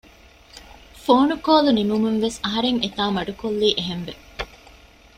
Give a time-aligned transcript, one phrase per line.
[1.03, 4.13] ފޯނުކޯލު ނިމުމުން ވެސް އަހަރެން އެތާ މަޑުކޮއްލީ އެހެނެްވެ